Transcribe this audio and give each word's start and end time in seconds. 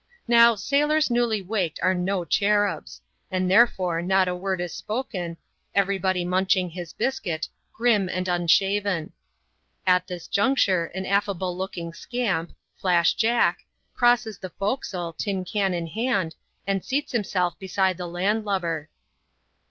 Now, 0.27 0.55
sailors 0.55 1.11
newly 1.11 1.43
waked 1.43 1.77
are 1.83 1.93
no 1.93 2.25
cherubs; 2.25 3.01
and 3.29 3.51
therefore 3.51 4.01
not 4.01 4.27
a 4.27 4.33
word 4.33 4.59
is 4.59 4.73
spoken, 4.73 5.37
every 5.75 5.99
body 5.99 6.25
munching 6.25 6.71
his 6.71 6.91
biscuit, 6.91 7.47
grim 7.71 8.09
and 8.09 8.27
unshaven.. 8.27 9.13
At 9.85 10.07
this 10.07 10.27
juncture 10.27 10.85
an 10.95 11.03
afiable 11.05 11.55
looking 11.55 11.93
scamp— 11.93 12.51
Flash 12.79 13.13
Jack— 13.13 13.59
crosses 13.95 14.39
the 14.39 14.49
forecastle, 14.49 15.13
tin 15.13 15.45
can 15.45 15.75
in 15.75 15.85
hand, 15.85 16.33
and 16.65 16.83
seats 16.83 17.13
lumself 17.13 17.59
beside 17.59 17.97
the 17.97 18.07
land 18.07 18.43
lubber. 18.43 18.89